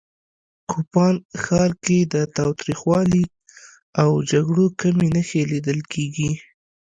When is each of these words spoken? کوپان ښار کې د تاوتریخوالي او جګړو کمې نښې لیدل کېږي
کوپان 0.69 1.15
ښار 1.43 1.71
کې 1.83 1.97
د 2.13 2.15
تاوتریخوالي 2.37 3.23
او 4.01 4.11
جګړو 4.31 4.65
کمې 4.79 5.07
نښې 5.15 5.41
لیدل 5.51 5.79
کېږي 5.93 6.31